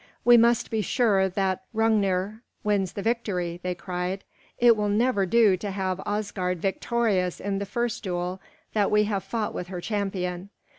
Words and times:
"We 0.25 0.35
must 0.35 0.71
be 0.71 0.81
sure 0.81 1.29
that 1.29 1.61
Hrungnir 1.75 2.41
wins 2.63 2.93
the 2.93 3.03
victory!" 3.03 3.59
they 3.61 3.75
cried. 3.75 4.23
"It 4.57 4.75
will 4.75 4.89
never 4.89 5.27
do 5.27 5.55
to 5.57 5.69
have 5.69 6.01
Asgard 6.07 6.59
victorious 6.59 7.39
in 7.39 7.59
the 7.59 7.67
first 7.67 8.01
duel 8.03 8.41
that 8.73 8.89
we 8.89 9.03
have 9.03 9.23
fought 9.23 9.53
with 9.53 9.67
her 9.67 9.79
champion. 9.79 10.49